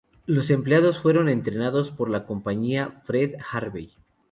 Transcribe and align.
Los 0.25 0.49
empleados 0.49 0.97
fueron 0.97 1.29
entrenados 1.29 1.91
por 1.91 2.09
la 2.09 2.25
compañía 2.25 3.03
Fred 3.05 3.35
Harvey. 3.51 3.93